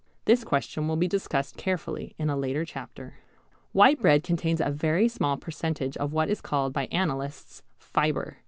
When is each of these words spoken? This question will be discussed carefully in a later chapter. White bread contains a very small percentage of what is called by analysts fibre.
This 0.25 0.43
question 0.43 0.87
will 0.87 0.95
be 0.95 1.07
discussed 1.07 1.57
carefully 1.57 2.15
in 2.17 2.27
a 2.29 2.35
later 2.35 2.65
chapter. 2.65 3.17
White 3.71 4.01
bread 4.01 4.23
contains 4.23 4.59
a 4.59 4.71
very 4.71 5.07
small 5.07 5.37
percentage 5.37 5.95
of 5.97 6.11
what 6.11 6.27
is 6.29 6.41
called 6.41 6.73
by 6.73 6.87
analysts 6.87 7.61
fibre. 7.77 8.39